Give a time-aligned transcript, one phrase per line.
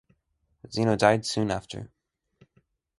[0.67, 1.91] Xeno died soon after.